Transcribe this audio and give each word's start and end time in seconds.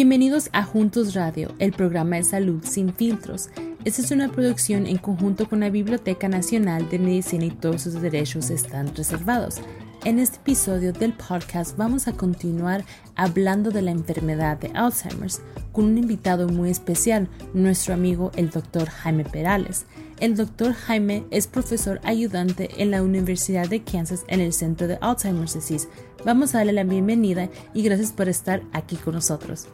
Bienvenidos 0.00 0.48
a 0.54 0.62
Juntos 0.62 1.12
Radio, 1.12 1.52
el 1.58 1.72
programa 1.72 2.16
de 2.16 2.22
salud 2.22 2.64
sin 2.64 2.94
filtros. 2.94 3.50
Esta 3.84 4.00
es 4.00 4.10
una 4.10 4.32
producción 4.32 4.86
en 4.86 4.96
conjunto 4.96 5.46
con 5.46 5.60
la 5.60 5.68
Biblioteca 5.68 6.26
Nacional 6.26 6.88
de 6.88 6.98
Medicina 6.98 7.44
y 7.44 7.50
todos 7.50 7.82
sus 7.82 8.00
derechos 8.00 8.48
están 8.48 8.96
reservados. 8.96 9.56
En 10.06 10.18
este 10.18 10.38
episodio 10.38 10.94
del 10.94 11.12
podcast 11.12 11.76
vamos 11.76 12.08
a 12.08 12.14
continuar 12.14 12.82
hablando 13.14 13.70
de 13.70 13.82
la 13.82 13.90
enfermedad 13.90 14.56
de 14.56 14.70
Alzheimer's 14.72 15.42
con 15.72 15.84
un 15.84 15.98
invitado 15.98 16.48
muy 16.48 16.70
especial, 16.70 17.28
nuestro 17.52 17.92
amigo 17.92 18.32
el 18.36 18.48
doctor 18.48 18.88
Jaime 18.88 19.24
Perales. 19.24 19.84
El 20.18 20.34
doctor 20.34 20.72
Jaime 20.72 21.24
es 21.30 21.46
profesor 21.46 22.00
ayudante 22.04 22.70
en 22.78 22.90
la 22.90 23.02
Universidad 23.02 23.68
de 23.68 23.84
Kansas 23.84 24.24
en 24.28 24.40
el 24.40 24.54
Centro 24.54 24.88
de 24.88 24.96
Alzheimer's 25.02 25.52
Disease. 25.52 25.88
Vamos 26.24 26.54
a 26.54 26.58
darle 26.58 26.72
la 26.72 26.84
bienvenida 26.84 27.50
y 27.74 27.82
gracias 27.82 28.12
por 28.12 28.30
estar 28.30 28.62
aquí 28.72 28.96
con 28.96 29.14
nosotros. 29.14 29.68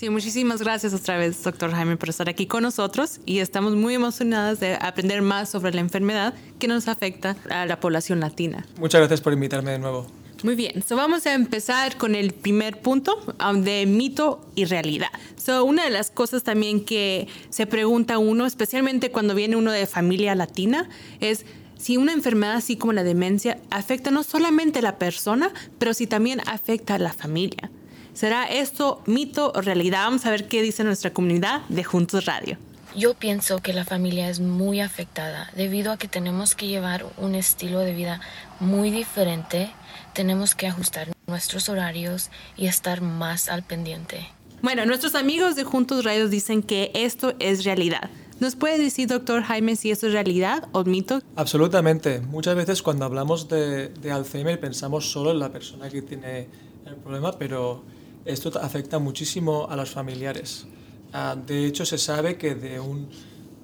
Sí, 0.00 0.08
muchísimas 0.08 0.62
gracias 0.62 0.94
otra 0.94 1.18
vez, 1.18 1.42
doctor 1.42 1.72
Jaime, 1.72 1.98
por 1.98 2.08
estar 2.08 2.26
aquí 2.30 2.46
con 2.46 2.62
nosotros 2.62 3.20
y 3.26 3.40
estamos 3.40 3.76
muy 3.76 3.92
emocionadas 3.92 4.58
de 4.58 4.78
aprender 4.80 5.20
más 5.20 5.50
sobre 5.50 5.74
la 5.74 5.82
enfermedad 5.82 6.32
que 6.58 6.68
nos 6.68 6.88
afecta 6.88 7.36
a 7.50 7.66
la 7.66 7.80
población 7.80 8.18
latina. 8.18 8.64
Muchas 8.78 9.02
gracias 9.02 9.20
por 9.20 9.34
invitarme 9.34 9.72
de 9.72 9.78
nuevo. 9.78 10.06
Muy 10.42 10.54
bien, 10.54 10.82
so 10.88 10.96
vamos 10.96 11.26
a 11.26 11.34
empezar 11.34 11.98
con 11.98 12.14
el 12.14 12.32
primer 12.32 12.80
punto 12.80 13.20
um, 13.46 13.60
de 13.60 13.84
mito 13.84 14.40
y 14.54 14.64
realidad. 14.64 15.10
So, 15.36 15.66
una 15.66 15.84
de 15.84 15.90
las 15.90 16.10
cosas 16.10 16.44
también 16.44 16.82
que 16.82 17.28
se 17.50 17.66
pregunta 17.66 18.16
uno, 18.16 18.46
especialmente 18.46 19.10
cuando 19.10 19.34
viene 19.34 19.56
uno 19.56 19.70
de 19.70 19.86
familia 19.86 20.34
latina, 20.34 20.88
es 21.20 21.44
si 21.76 21.98
una 21.98 22.14
enfermedad 22.14 22.54
así 22.54 22.76
como 22.76 22.94
la 22.94 23.04
demencia 23.04 23.58
afecta 23.68 24.10
no 24.10 24.22
solamente 24.22 24.78
a 24.78 24.82
la 24.82 24.96
persona, 24.96 25.52
pero 25.78 25.92
si 25.92 26.06
también 26.06 26.40
afecta 26.46 26.94
a 26.94 26.98
la 26.98 27.12
familia. 27.12 27.70
¿Será 28.20 28.44
esto 28.44 29.00
mito 29.06 29.50
o 29.54 29.62
realidad? 29.62 30.04
Vamos 30.04 30.26
a 30.26 30.30
ver 30.30 30.46
qué 30.46 30.60
dice 30.60 30.84
nuestra 30.84 31.10
comunidad 31.10 31.62
de 31.70 31.82
Juntos 31.84 32.26
Radio. 32.26 32.58
Yo 32.94 33.14
pienso 33.14 33.60
que 33.60 33.72
la 33.72 33.86
familia 33.86 34.28
es 34.28 34.40
muy 34.40 34.82
afectada 34.82 35.50
debido 35.56 35.90
a 35.90 35.96
que 35.96 36.06
tenemos 36.06 36.54
que 36.54 36.66
llevar 36.66 37.06
un 37.16 37.34
estilo 37.34 37.78
de 37.78 37.94
vida 37.94 38.20
muy 38.58 38.90
diferente, 38.90 39.70
tenemos 40.12 40.54
que 40.54 40.66
ajustar 40.66 41.08
nuestros 41.28 41.70
horarios 41.70 42.28
y 42.58 42.66
estar 42.66 43.00
más 43.00 43.48
al 43.48 43.62
pendiente. 43.62 44.28
Bueno, 44.60 44.84
nuestros 44.84 45.14
amigos 45.14 45.56
de 45.56 45.64
Juntos 45.64 46.04
Radio 46.04 46.28
dicen 46.28 46.62
que 46.62 46.90
esto 46.92 47.32
es 47.38 47.64
realidad. 47.64 48.10
¿Nos 48.38 48.54
puede 48.54 48.76
decir, 48.76 49.08
doctor 49.08 49.44
Jaime, 49.44 49.76
si 49.76 49.90
esto 49.90 50.08
es 50.08 50.12
realidad 50.12 50.68
o 50.72 50.84
mito? 50.84 51.22
Absolutamente. 51.36 52.20
Muchas 52.20 52.54
veces 52.54 52.82
cuando 52.82 53.06
hablamos 53.06 53.48
de, 53.48 53.88
de 53.88 54.12
Alzheimer 54.12 54.60
pensamos 54.60 55.10
solo 55.10 55.30
en 55.30 55.38
la 55.38 55.50
persona 55.50 55.88
que 55.88 56.02
tiene 56.02 56.48
el 56.84 56.96
problema, 56.96 57.32
pero 57.38 57.82
esto 58.24 58.50
afecta 58.60 58.98
muchísimo 58.98 59.68
a 59.68 59.76
los 59.76 59.90
familiares. 59.90 60.66
Ah, 61.12 61.36
de 61.36 61.66
hecho, 61.66 61.84
se 61.84 61.98
sabe 61.98 62.36
que 62.36 62.54
de 62.54 62.80
un 62.80 63.08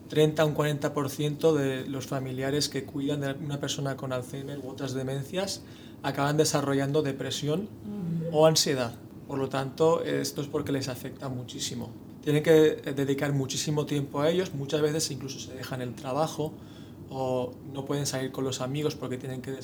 30 0.09 0.43
a 0.43 0.47
un 0.47 0.55
40% 0.55 1.53
de 1.55 1.87
los 1.87 2.07
familiares 2.07 2.69
que 2.69 2.85
cuidan 2.85 3.21
de 3.21 3.33
una 3.33 3.61
persona 3.61 3.97
con 3.97 4.13
Alzheimer 4.13 4.59
u 4.59 4.69
otras 4.69 4.95
demencias 4.95 5.63
acaban 6.03 6.37
desarrollando 6.37 7.03
depresión 7.03 7.69
o 8.33 8.47
ansiedad. 8.47 8.95
Por 9.27 9.39
lo 9.39 9.49
tanto, 9.49 10.05
esto 10.05 10.41
es 10.41 10.47
porque 10.47 10.71
les 10.71 10.89
afecta 10.89 11.29
muchísimo. 11.29 11.91
Tienen 12.23 12.43
que 12.43 12.51
dedicar 12.95 13.33
muchísimo 13.33 13.87
tiempo 13.87 14.21
a 14.21 14.31
ellos, 14.31 14.55
muchas 14.55 14.81
veces 14.81 15.11
incluso 15.11 15.39
se 15.39 15.55
dejan 15.55 15.81
el 15.81 15.95
trabajo 15.95 16.53
o 17.09 17.53
no 17.73 17.85
pueden 17.85 18.07
salir 18.07 18.33
con 18.33 18.45
los 18.45 18.61
amigos 18.61 18.95
porque 18.95 19.17
tienen 19.17 19.41
que 19.41 19.55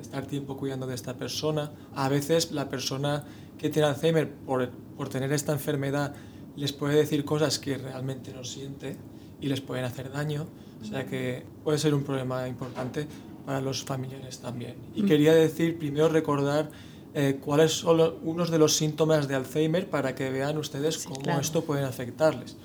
estar 0.00 0.26
tiempo 0.26 0.56
cuidando 0.56 0.86
de 0.86 0.94
esta 0.94 1.14
persona. 1.14 1.72
A 1.94 2.08
veces 2.08 2.52
la 2.52 2.68
persona 2.68 3.24
que 3.62 3.70
tiene 3.70 3.86
Alzheimer, 3.86 4.28
por, 4.28 4.68
por 4.96 5.08
tener 5.08 5.32
esta 5.32 5.52
enfermedad, 5.52 6.14
les 6.56 6.72
puede 6.72 6.96
decir 6.96 7.24
cosas 7.24 7.60
que 7.60 7.78
realmente 7.78 8.34
no 8.34 8.42
siente 8.42 8.96
y 9.40 9.46
les 9.46 9.60
pueden 9.60 9.84
hacer 9.84 10.10
daño. 10.10 10.46
O 10.82 10.84
sea 10.84 11.06
que 11.06 11.44
puede 11.62 11.78
ser 11.78 11.94
un 11.94 12.02
problema 12.02 12.48
importante 12.48 13.06
para 13.46 13.60
los 13.60 13.84
familiares 13.84 14.40
también. 14.40 14.74
Y 14.96 15.04
mm. 15.04 15.06
quería 15.06 15.32
decir, 15.32 15.78
primero 15.78 16.08
recordar 16.08 16.70
eh, 17.14 17.38
cuáles 17.40 17.72
son 17.72 18.14
unos 18.24 18.50
de 18.50 18.58
los 18.58 18.74
síntomas 18.74 19.28
de 19.28 19.36
Alzheimer 19.36 19.88
para 19.88 20.16
que 20.16 20.28
vean 20.30 20.58
ustedes 20.58 20.98
cómo 20.98 21.38
esto 21.38 21.62
puede 21.64 21.84
afectarles. 21.84 22.56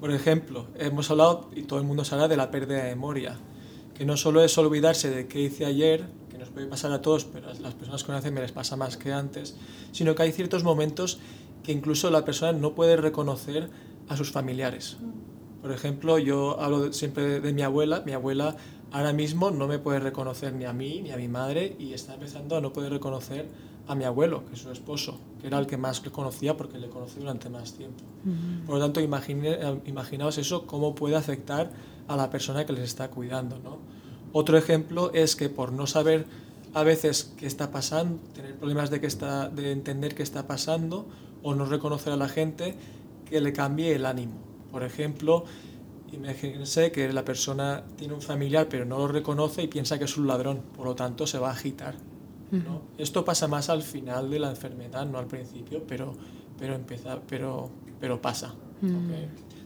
Por 0.00 0.10
ejemplo, 0.10 0.68
hemos 0.78 1.10
hablado, 1.10 1.50
y 1.54 1.62
todo 1.62 1.78
el 1.80 1.84
mundo 1.84 2.02
sabe, 2.02 2.28
de 2.28 2.36
la 2.38 2.50
pérdida 2.50 2.82
de 2.82 2.90
memoria, 2.94 3.36
que 3.94 4.06
no 4.06 4.16
solo 4.16 4.42
es 4.42 4.56
olvidarse 4.56 5.10
de 5.10 5.26
qué 5.26 5.40
hice 5.40 5.66
ayer, 5.66 6.06
puede 6.56 6.68
pasar 6.68 6.90
a 6.90 7.02
todos, 7.02 7.26
pero 7.26 7.50
a 7.50 7.52
las 7.52 7.74
personas 7.74 8.02
con 8.02 8.14
Alzheimer 8.14 8.42
les 8.42 8.50
pasa 8.50 8.76
más 8.76 8.96
que 8.96 9.12
antes, 9.12 9.54
sino 9.92 10.14
que 10.14 10.22
hay 10.22 10.32
ciertos 10.32 10.64
momentos 10.64 11.18
que 11.62 11.70
incluso 11.70 12.10
la 12.10 12.24
persona 12.24 12.52
no 12.54 12.74
puede 12.74 12.96
reconocer 12.96 13.68
a 14.08 14.16
sus 14.16 14.32
familiares. 14.32 14.96
Por 15.60 15.70
ejemplo, 15.70 16.18
yo 16.18 16.58
hablo 16.58 16.94
siempre 16.94 17.40
de 17.40 17.52
mi 17.52 17.60
abuela, 17.60 18.02
mi 18.06 18.12
abuela 18.12 18.56
ahora 18.90 19.12
mismo 19.12 19.50
no 19.50 19.68
me 19.68 19.78
puede 19.78 20.00
reconocer 20.00 20.54
ni 20.54 20.64
a 20.64 20.72
mí 20.72 21.02
ni 21.02 21.10
a 21.10 21.18
mi 21.18 21.28
madre 21.28 21.76
y 21.78 21.92
está 21.92 22.14
empezando 22.14 22.56
a 22.56 22.62
no 22.62 22.72
poder 22.72 22.90
reconocer 22.90 23.46
a 23.86 23.94
mi 23.94 24.04
abuelo, 24.04 24.46
que 24.46 24.54
es 24.54 24.60
su 24.60 24.70
esposo, 24.70 25.20
que 25.42 25.48
era 25.48 25.58
el 25.58 25.66
que 25.66 25.76
más 25.76 26.02
le 26.02 26.10
conocía 26.10 26.56
porque 26.56 26.78
le 26.78 26.88
conocí 26.88 27.20
durante 27.20 27.50
más 27.50 27.74
tiempo. 27.74 28.02
Por 28.64 28.76
lo 28.76 28.80
tanto, 28.80 29.02
imaginaos 29.02 30.38
eso, 30.38 30.66
cómo 30.66 30.94
puede 30.94 31.16
afectar 31.16 31.70
a 32.08 32.16
la 32.16 32.30
persona 32.30 32.64
que 32.64 32.72
les 32.72 32.84
está 32.84 33.10
cuidando. 33.10 33.58
¿no? 33.58 33.76
Otro 34.32 34.56
ejemplo 34.56 35.12
es 35.12 35.36
que 35.36 35.50
por 35.50 35.72
no 35.72 35.86
saber 35.86 36.45
a 36.74 36.82
veces 36.82 37.32
qué 37.36 37.46
está 37.46 37.70
pasando, 37.70 38.18
tener 38.34 38.56
problemas 38.56 38.90
de, 38.90 39.00
que 39.00 39.06
está, 39.06 39.48
de 39.48 39.72
entender 39.72 40.14
qué 40.14 40.22
está 40.22 40.46
pasando 40.46 41.06
o 41.42 41.54
no 41.54 41.64
reconocer 41.66 42.12
a 42.12 42.16
la 42.16 42.28
gente, 42.28 42.74
que 43.28 43.40
le 43.40 43.52
cambie 43.52 43.94
el 43.94 44.06
ánimo. 44.06 44.34
Por 44.70 44.82
ejemplo, 44.82 45.44
imagínense 46.12 46.92
que 46.92 47.12
la 47.12 47.24
persona 47.24 47.84
tiene 47.96 48.14
un 48.14 48.22
familiar 48.22 48.68
pero 48.68 48.84
no 48.84 48.98
lo 48.98 49.08
reconoce 49.08 49.62
y 49.62 49.68
piensa 49.68 49.98
que 49.98 50.04
es 50.04 50.16
un 50.16 50.26
ladrón, 50.26 50.62
por 50.76 50.86
lo 50.86 50.94
tanto 50.94 51.26
se 51.26 51.38
va 51.38 51.48
a 51.48 51.52
agitar 51.52 51.96
esto 52.98 53.24
pasa 53.24 53.48
más 53.48 53.68
al 53.68 53.82
final 53.82 54.30
de 54.30 54.38
la 54.38 54.50
enfermedad, 54.50 55.06
no 55.06 55.18
al 55.18 55.26
principio, 55.26 55.82
pero, 55.86 56.14
pero, 56.58 56.74
empieza, 56.74 57.18
pero, 57.28 57.70
pero 58.00 58.20
pasa. 58.20 58.54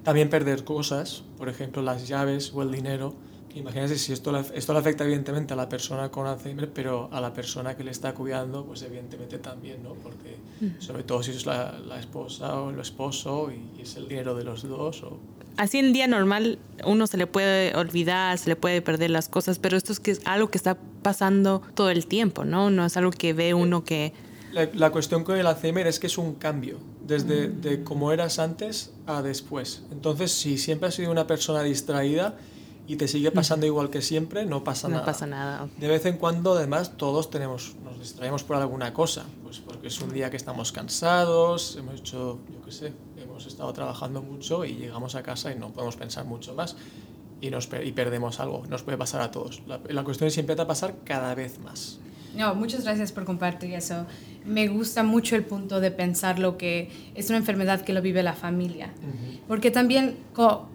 También 0.03 0.31
perder 0.31 0.65
cosas, 0.65 1.23
por 1.37 1.49
ejemplo 1.49 1.83
las 1.83 2.09
llaves 2.09 2.53
o 2.55 2.63
el 2.63 2.71
dinero. 2.73 3.15
Imagínense 3.55 3.99
si 3.99 4.13
esto, 4.13 4.37
esto 4.37 4.73
le 4.73 4.79
afecta 4.79 5.05
evidentemente 5.05 5.55
a 5.55 5.57
la 5.57 5.69
persona 5.69 6.11
con 6.11 6.27
Alzheimer, 6.27 6.71
pero 6.73 7.09
a 7.13 7.21
la 7.21 7.33
persona 7.33 7.77
que 7.77 7.85
le 7.85 7.91
está 7.91 8.15
cuidando, 8.15 8.65
pues 8.65 8.83
evidentemente 8.83 9.39
también, 9.39 9.83
¿no? 9.83 9.95
Porque 9.95 10.37
sobre 10.79 11.03
todo 11.03 11.23
si 11.23 11.33
es 11.33 11.47
la, 11.47 11.79
la, 11.79 11.99
esposa 11.99 12.61
o 12.61 12.71
el 12.71 12.79
esposo 12.79 13.51
y 13.51 13.81
es 13.81 13.97
el 13.97 14.09
dinero 14.09 14.35
de 14.35 14.45
los 14.45 14.63
dos 14.63 15.03
o 15.03 15.19
así 15.57 15.79
en 15.79 15.93
día 15.93 16.07
normal 16.07 16.59
uno 16.85 17.07
se 17.07 17.17
le 17.17 17.27
puede 17.27 17.77
olvidar, 17.77 18.39
se 18.39 18.49
le 18.49 18.57
puede 18.57 18.81
perder 18.81 19.11
las 19.11 19.29
cosas, 19.29 19.59
pero 19.59 19.77
esto 19.77 19.93
es, 19.93 20.01
que 20.01 20.13
es 20.13 20.23
algo 20.25 20.51
que 20.51 20.57
está 20.57 20.79
pasando 21.03 21.63
todo 21.75 21.91
el 21.91 22.07
tiempo, 22.07 22.45
¿no? 22.45 22.71
No 22.71 22.87
es 22.87 22.97
algo 22.97 23.11
que 23.11 23.33
ve 23.35 23.53
uno 23.53 23.85
que... 23.85 24.13
La, 24.53 24.91
cuestión 24.91 25.23
con 25.23 25.37
el 25.37 25.47
Alzheimer 25.47 25.87
es 25.87 26.01
que 26.01 26.09
es 26.09 26.19
un 26.19 26.35
cambio, 26.35 26.79
desde 27.07 27.49
de 27.49 27.85
cómo 27.85 28.11
eras 28.11 28.39
antes 28.39 28.93
a 29.07 29.23
después. 29.23 29.83
Entonces, 29.93 30.33
si 30.33 30.59
siempre 30.59 30.89
has 30.89 30.95
sido 30.95 31.13
una 31.13 31.27
persona 31.27 31.63
distraída 31.63 32.37
y 32.91 32.97
te 32.97 33.07
sigue 33.07 33.31
pasando 33.31 33.67
igual 33.67 33.89
que 33.89 34.03
siempre, 34.03 34.45
no 34.45 34.65
pasa 34.65 34.89
nada. 34.89 35.03
No 35.03 35.07
pasa 35.07 35.25
nada. 35.25 35.69
De 35.79 35.87
vez 35.87 36.05
en 36.07 36.17
cuando, 36.17 36.55
además, 36.55 36.97
todos 36.97 37.31
tenemos, 37.31 37.77
nos 37.85 38.01
distraemos 38.01 38.43
por 38.43 38.57
alguna 38.57 38.93
cosa, 38.93 39.27
pues 39.45 39.61
porque 39.61 39.87
es 39.87 40.01
un 40.01 40.13
día 40.13 40.29
que 40.29 40.37
estamos 40.37 40.73
cansados, 40.73 41.77
hemos 41.77 42.01
hecho, 42.01 42.41
yo 42.53 42.61
qué 42.65 42.73
sé, 42.73 42.93
hemos 43.17 43.47
estado 43.47 43.73
trabajando 43.73 44.23
mucho 44.23 44.65
y 44.65 44.75
llegamos 44.75 45.15
a 45.15 45.23
casa 45.23 45.53
y 45.53 45.55
no 45.55 45.73
podemos 45.73 45.95
pensar 45.95 46.25
mucho 46.25 46.53
más 46.55 46.75
y, 47.41 47.51
nos, 47.51 47.69
y 47.81 47.93
perdemos 47.93 48.41
algo. 48.41 48.65
Nos 48.69 48.83
puede 48.83 48.99
pasar 48.99 49.21
a 49.21 49.31
todos. 49.31 49.63
La, 49.69 49.81
la 49.89 50.03
cuestión 50.03 50.27
es 50.27 50.35
siempre 50.35 50.57
pasar 50.57 50.97
cada 51.05 51.33
vez 51.37 51.61
más. 51.61 52.01
No, 52.37 52.55
muchas 52.55 52.85
gracias 52.85 53.13
por 53.13 53.25
compartir 53.25 53.75
eso. 53.75 54.07
Me 54.45 54.69
gusta 54.69 55.03
mucho 55.03 55.37
el 55.37 55.45
punto 55.45 55.81
de 55.81 55.91
pensar 55.91 56.39
lo 56.39 56.57
que 56.57 56.91
es 57.15 57.29
una 57.29 57.39
enfermedad 57.39 57.83
que 57.83 57.93
lo 57.93 58.03
vive 58.03 58.23
la 58.23 58.33
familia. 58.33 58.91
Porque 59.49 59.71
también 59.71 60.17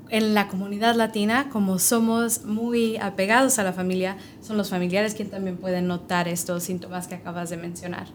en 0.10 0.34
la 0.34 0.48
comunidad 0.48 0.96
latina, 0.96 1.50
como 1.50 1.80
somos 1.80 2.44
muy 2.44 2.98
apegados 2.98 3.58
a 3.58 3.64
la 3.64 3.74
familia, 3.74 4.18
son 4.42 4.58
los 4.58 4.70
familiares 4.70 5.16
quienes 5.16 5.32
también 5.32 5.58
pueden 5.58 5.88
notar 5.88 6.28
estos 6.28 6.64
síntomas 6.64 7.08
que 7.08 7.16
acabas 7.16 7.50
de 7.50 7.58
mencionar. 7.58 8.08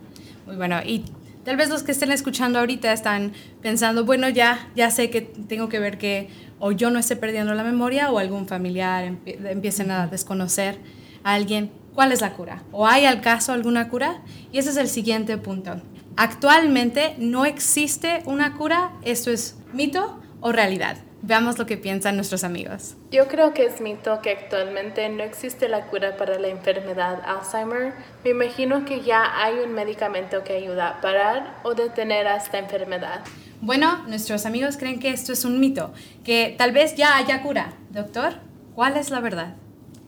Muy 0.47 0.57
bueno. 0.57 0.81
Y 0.85 1.05
Tal 1.45 1.57
vez 1.57 1.71
los 1.71 1.83
que 1.83 1.93
estén 1.93 2.13
escuchando 2.13 2.59
ahorita 2.59 2.93
están 2.93 3.33
pensando, 3.63 4.05
bueno, 4.05 4.29
ya, 4.29 4.69
ya 4.77 4.91
sé 4.91 5.09
que 5.09 5.23
tengo 5.23 5.71
que 5.71 5.79
ver 5.79 5.97
que 5.97 6.29
o 6.59 6.71
yo 6.71 6.91
no 6.91 6.99
esté 6.99 7.17
perdiendo 7.17 7.55
la 7.55 7.65
memoria 7.65 8.11
o 8.11 8.19
algún 8.19 8.47
familiar 8.47 9.17
empiecen 9.25 9.91
a 9.91 10.07
desconocer 10.07 10.79
a 11.25 11.35
alguien. 11.35 11.71
¿Cuál 12.01 12.13
es 12.13 12.23
la 12.23 12.33
cura? 12.33 12.63
¿O 12.73 12.87
hay 12.87 13.05
al 13.05 13.21
caso 13.21 13.53
alguna 13.53 13.91
cura? 13.91 14.23
Y 14.53 14.59
ese 14.59 14.71
es 14.71 14.79
el 14.79 14.89
siguiente 14.89 15.37
punto. 15.37 15.83
Actualmente 16.17 17.15
no 17.19 17.45
existe 17.45 18.23
una 18.25 18.57
cura, 18.57 18.93
esto 19.03 19.31
es 19.31 19.59
mito 19.75 20.19
o 20.41 20.51
realidad. 20.51 20.97
Veamos 21.21 21.59
lo 21.59 21.67
que 21.67 21.77
piensan 21.77 22.17
nuestros 22.17 22.43
amigos. 22.43 22.97
Yo 23.11 23.29
creo 23.29 23.53
que 23.53 23.67
es 23.67 23.83
mito 23.83 24.23
que 24.23 24.31
actualmente 24.31 25.07
no 25.11 25.23
existe 25.23 25.69
la 25.69 25.89
cura 25.89 26.17
para 26.17 26.39
la 26.39 26.49
enfermedad 26.49 27.21
Alzheimer. 27.23 27.93
Me 28.25 28.31
imagino 28.31 28.87
que 28.87 29.03
ya 29.03 29.23
hay 29.37 29.59
un 29.59 29.75
medicamento 29.75 30.43
que 30.43 30.55
ayuda 30.57 30.89
a 30.89 31.01
parar 31.03 31.61
o 31.65 31.75
detener 31.75 32.27
a 32.29 32.37
esta 32.37 32.59
enfermedad. 32.59 33.21
Bueno, 33.61 34.05
nuestros 34.09 34.47
amigos 34.47 34.79
creen 34.79 35.01
que 35.01 35.11
esto 35.11 35.35
es 35.35 35.45
un 35.45 35.61
mito, 35.61 35.93
que 36.25 36.55
tal 36.57 36.73
vez 36.73 36.97
ya 36.97 37.19
haya 37.19 37.43
cura. 37.43 37.75
Doctor, 37.91 38.37
¿cuál 38.75 38.97
es 38.97 39.11
la 39.11 39.21
verdad? 39.21 39.57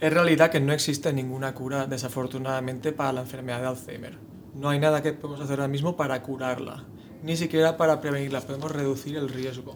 Es 0.02 0.12
realidad 0.12 0.50
que 0.50 0.58
no 0.58 0.72
existe 0.72 1.12
ninguna 1.12 1.54
cura, 1.54 1.86
desafortunadamente, 1.86 2.90
para 2.90 3.12
la 3.12 3.20
enfermedad 3.20 3.60
de 3.60 3.68
Alzheimer. 3.68 4.18
No 4.52 4.68
hay 4.68 4.80
nada 4.80 5.00
que 5.00 5.12
podemos 5.12 5.40
hacer 5.40 5.60
ahora 5.60 5.68
mismo 5.68 5.96
para 5.96 6.20
curarla, 6.24 6.82
ni 7.22 7.36
siquiera 7.36 7.76
para 7.76 8.00
prevenirla. 8.00 8.40
Podemos 8.40 8.72
reducir 8.72 9.16
el 9.16 9.28
riesgo 9.28 9.74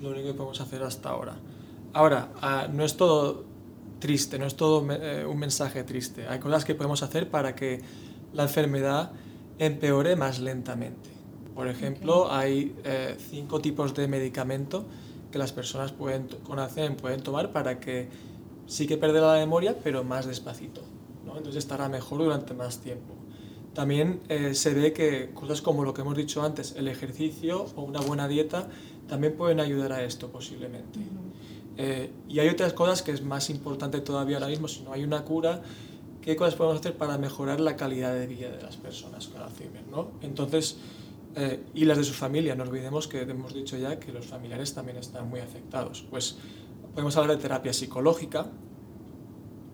lo 0.00 0.12
único 0.12 0.28
que 0.28 0.32
podemos 0.32 0.62
hacer 0.62 0.82
hasta 0.82 1.10
ahora. 1.10 1.36
Ahora, 1.92 2.30
ah, 2.40 2.68
no 2.72 2.84
es 2.86 2.96
todo 2.96 3.44
triste, 3.98 4.38
no 4.38 4.46
es 4.46 4.56
todo 4.56 4.90
eh, 4.90 5.26
un 5.26 5.38
mensaje 5.38 5.84
triste. 5.84 6.26
Hay 6.26 6.38
cosas 6.38 6.64
que 6.64 6.74
podemos 6.74 7.02
hacer 7.02 7.28
para 7.28 7.54
que 7.54 7.82
la 8.32 8.44
enfermedad 8.44 9.12
empeore 9.58 10.16
más 10.16 10.38
lentamente. 10.38 11.10
Por 11.54 11.68
ejemplo, 11.68 12.32
hay 12.32 12.74
eh, 12.82 13.18
cinco 13.28 13.60
tipos 13.60 13.92
de 13.92 14.08
medicamento 14.08 14.86
que 15.30 15.36
las 15.36 15.52
personas 15.52 15.92
pueden, 15.92 16.28
con 16.44 16.58
Alzheimer 16.58 16.96
pueden 16.96 17.22
tomar 17.22 17.52
para 17.52 17.78
que 17.78 18.08
sí 18.66 18.86
que 18.86 18.96
perder 18.96 19.22
la 19.22 19.34
memoria, 19.34 19.76
pero 19.82 20.04
más 20.04 20.26
despacito. 20.26 20.82
¿no? 21.24 21.36
Entonces 21.36 21.64
estará 21.64 21.88
mejor 21.88 22.18
durante 22.18 22.54
más 22.54 22.78
tiempo. 22.78 23.14
También 23.74 24.20
eh, 24.28 24.54
se 24.54 24.72
ve 24.72 24.92
que 24.92 25.30
cosas 25.34 25.60
como 25.60 25.84
lo 25.84 25.92
que 25.92 26.00
hemos 26.00 26.16
dicho 26.16 26.42
antes, 26.42 26.74
el 26.76 26.88
ejercicio 26.88 27.66
o 27.76 27.82
una 27.82 28.00
buena 28.00 28.26
dieta, 28.26 28.68
también 29.06 29.36
pueden 29.36 29.60
ayudar 29.60 29.92
a 29.92 30.02
esto 30.02 30.30
posiblemente. 30.30 30.98
Eh, 31.76 32.10
y 32.28 32.38
hay 32.38 32.48
otras 32.48 32.72
cosas 32.72 33.02
que 33.02 33.12
es 33.12 33.22
más 33.22 33.50
importante 33.50 34.00
todavía 34.00 34.38
ahora 34.38 34.48
mismo, 34.48 34.66
si 34.66 34.82
no 34.82 34.92
hay 34.92 35.04
una 35.04 35.24
cura, 35.24 35.60
¿qué 36.22 36.36
cosas 36.36 36.54
podemos 36.54 36.80
hacer 36.80 36.96
para 36.96 37.18
mejorar 37.18 37.60
la 37.60 37.76
calidad 37.76 38.14
de 38.14 38.26
vida 38.26 38.50
de 38.50 38.62
las 38.62 38.78
personas 38.78 39.28
con 39.28 39.42
Alzheimer? 39.42 39.86
¿no? 39.88 40.12
Entonces, 40.22 40.78
eh, 41.34 41.62
y 41.74 41.84
las 41.84 41.98
de 41.98 42.04
su 42.04 42.14
familia, 42.14 42.54
no 42.54 42.62
olvidemos 42.62 43.08
que 43.08 43.20
hemos 43.20 43.52
dicho 43.52 43.76
ya 43.76 44.00
que 44.00 44.10
los 44.10 44.24
familiares 44.24 44.72
también 44.72 44.96
están 44.96 45.28
muy 45.28 45.40
afectados. 45.40 46.02
Pues 46.08 46.38
podemos 46.96 47.14
hablar 47.18 47.36
de 47.36 47.42
terapia 47.42 47.74
psicológica, 47.74 48.46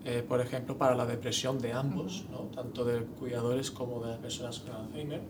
eh, 0.03 0.25
por 0.27 0.41
ejemplo, 0.41 0.77
para 0.77 0.93
la 0.93 1.05
depresión 1.05 1.57
de 1.57 1.71
ambos, 1.71 2.25
¿no? 2.29 2.49
tanto 2.53 2.83
de 2.83 3.05
cuidadores 3.05 3.71
como 3.71 4.03
de 4.03 4.17
personas 4.17 4.59
con 4.59 4.75
Alzheimer. 4.75 5.21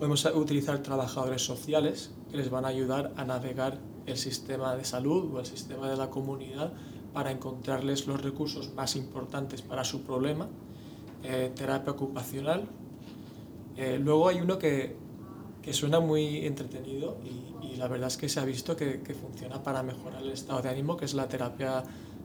podemos 0.00 0.24
utilizar 0.34 0.82
trabajadores 0.82 1.42
sociales 1.42 2.10
que 2.28 2.38
les 2.38 2.50
van 2.50 2.64
a 2.64 2.68
ayudar 2.68 3.12
a 3.16 3.24
navegar 3.24 3.78
el 4.06 4.16
sistema 4.16 4.74
de 4.74 4.84
salud 4.84 5.32
o 5.32 5.38
el 5.38 5.46
sistema 5.46 5.88
de 5.88 5.96
la 5.96 6.10
comunidad 6.10 6.72
para 7.12 7.30
encontrarles 7.30 8.08
los 8.08 8.20
recursos 8.20 8.74
más 8.74 8.96
importantes 8.96 9.62
para 9.62 9.84
su 9.84 10.02
problema, 10.02 10.48
eh, 11.22 11.52
terapia 11.54 11.92
ocupacional. 11.92 12.64
Eh, 13.76 14.00
luego 14.02 14.26
hay 14.26 14.40
uno 14.40 14.58
que, 14.58 14.96
que, 15.68 15.74
suena 15.74 16.00
muy 16.00 16.46
entretenido 16.46 17.18
y, 17.24 17.66
y, 17.66 17.76
la 17.76 17.88
verdad 17.88 18.08
es 18.08 18.16
que 18.16 18.28
se 18.28 18.40
ha 18.40 18.44
visto 18.44 18.74
que, 18.76 19.00
que, 19.00 19.14
funciona 19.14 19.62
para 19.62 19.82
mejorar 19.82 20.22
el 20.22 20.30
estado 20.30 20.62
de 20.62 20.68
ánimo, 20.70 20.96
que 20.96 21.04
es 21.04 21.14
la 21.14 21.28
terapia 21.28 21.84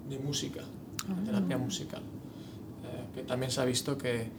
de 0.10 0.20
música, 0.20 0.62
la 1.08 1.16
ah. 1.16 1.24
terapia 1.26 1.58
musical, 1.58 2.02
eh, 2.02 3.06
que 3.14 3.24
también 3.24 3.52
se 3.52 3.62
ha 3.62 3.66
visto 3.66 3.98
que, 3.98 4.30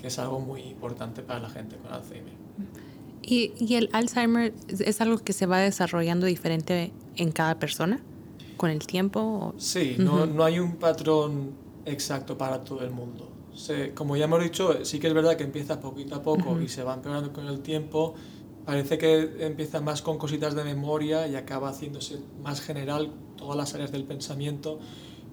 que 0.00 0.08
es 0.08 0.18
algo 0.18 0.40
muy 0.40 0.62
importante 0.62 1.22
para 1.22 1.40
la 1.40 1.50
gente 1.50 1.76
con 1.76 1.92
Alzheimer. 1.92 2.34
¿Y, 3.22 3.52
¿Y, 3.58 3.76
el 3.76 3.88
Alzheimer 3.92 4.52
es 4.68 5.00
algo 5.00 5.18
que 5.18 5.32
se 5.32 5.46
va 5.46 5.58
desarrollando 5.58 6.26
diferente 6.26 6.92
en 7.16 7.32
cada 7.32 7.58
persona 7.58 8.00
con 8.56 8.70
el 8.70 8.86
tiempo? 8.86 9.54
Sí, 9.56 9.96
no, 9.98 10.26
no, 10.26 10.44
hay 10.44 10.58
un 10.58 10.76
patrón 10.76 11.52
exacto 11.86 12.36
para 12.36 12.62
todo 12.62 12.84
el 12.84 12.90
mundo. 12.90 13.33
Como 13.94 14.16
ya 14.16 14.24
hemos 14.24 14.42
dicho, 14.42 14.84
sí 14.84 14.98
que 14.98 15.06
es 15.06 15.14
verdad 15.14 15.36
que 15.36 15.44
empieza 15.44 15.80
poquito 15.80 16.14
a 16.16 16.22
poco 16.22 16.60
y 16.60 16.68
se 16.68 16.82
va 16.82 16.94
empeorando 16.94 17.32
con 17.32 17.46
el 17.46 17.62
tiempo. 17.62 18.14
Parece 18.64 18.98
que 18.98 19.44
empieza 19.46 19.80
más 19.80 20.02
con 20.02 20.18
cositas 20.18 20.54
de 20.54 20.64
memoria 20.64 21.26
y 21.26 21.36
acaba 21.36 21.68
haciéndose 21.68 22.18
más 22.42 22.60
general 22.60 23.12
todas 23.36 23.56
las 23.56 23.74
áreas 23.74 23.92
del 23.92 24.04
pensamiento, 24.04 24.80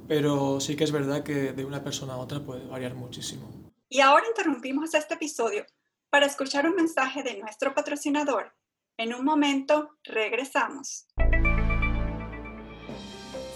pero 0.08 0.60
sí 0.60 0.76
que 0.76 0.84
es 0.84 0.92
verdad 0.92 1.24
que 1.24 1.54
de 1.54 1.66
una 1.66 1.84
persona 1.84 2.14
a 2.14 2.18
otra 2.18 2.44
puede 2.44 2.68
variar 2.68 2.94
muchísimo. 2.94 3.50
Y 3.90 4.02
ahora 4.02 4.26
interrumpimos 4.28 4.94
este 4.94 5.16
episodio 5.16 5.66
para 6.10 6.26
escuchar 6.26 6.68
un 6.68 6.76
mensaje 6.76 7.24
de 7.24 7.40
nuestro 7.40 7.74
patrocinador. 7.74 8.54
En 8.98 9.14
un 9.14 9.24
momento, 9.24 9.98
regresamos. 10.04 11.08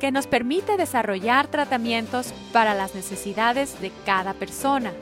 que 0.00 0.10
nos 0.10 0.26
permite 0.26 0.76
desarrollar 0.76 1.46
tratamientos 1.46 2.32
para 2.52 2.74
las 2.74 2.94
necesidades 2.94 3.80
de 3.80 3.92
cada 4.04 4.34
persona. 4.34 4.92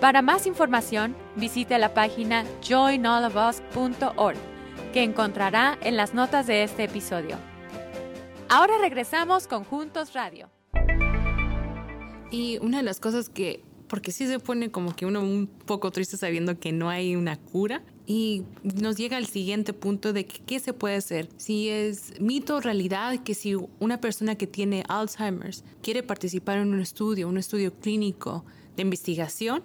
Para 0.00 0.20
más 0.20 0.46
información, 0.46 1.16
visite 1.36 1.78
la 1.78 1.94
página 1.94 2.44
joinallofus.org, 2.68 4.36
que 4.92 5.02
encontrará 5.02 5.78
en 5.80 5.96
las 5.96 6.12
notas 6.12 6.46
de 6.46 6.64
este 6.64 6.84
episodio. 6.84 7.38
Ahora 8.48 8.74
regresamos 8.78 9.46
con 9.46 9.64
Juntos 9.64 10.12
Radio. 10.12 10.50
Y 12.30 12.58
una 12.60 12.78
de 12.78 12.82
las 12.82 13.00
cosas 13.00 13.28
que, 13.28 13.64
porque 13.88 14.12
sí 14.12 14.26
se 14.26 14.38
pone 14.38 14.70
como 14.70 14.94
que 14.94 15.06
uno 15.06 15.22
un 15.22 15.46
poco 15.46 15.90
triste 15.90 16.16
sabiendo 16.16 16.58
que 16.58 16.72
no 16.72 16.88
hay 16.88 17.16
una 17.16 17.36
cura, 17.38 17.82
y 18.06 18.44
nos 18.62 18.96
llega 18.96 19.16
al 19.16 19.26
siguiente 19.26 19.72
punto 19.72 20.12
de 20.12 20.26
qué 20.26 20.60
se 20.60 20.72
puede 20.72 20.94
hacer. 20.94 21.28
Si 21.36 21.68
es 21.68 22.20
mito 22.20 22.56
o 22.56 22.60
realidad 22.60 23.18
que 23.24 23.34
si 23.34 23.56
una 23.80 24.00
persona 24.00 24.36
que 24.36 24.46
tiene 24.46 24.84
Alzheimer's 24.88 25.64
quiere 25.82 26.04
participar 26.04 26.58
en 26.58 26.68
un 26.72 26.80
estudio, 26.80 27.28
un 27.28 27.36
estudio 27.36 27.74
clínico 27.74 28.44
de 28.76 28.82
investigación, 28.82 29.62